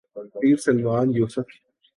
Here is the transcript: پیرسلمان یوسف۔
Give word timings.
پیرسلمان 0.41 1.11
یوسف۔ 1.11 1.45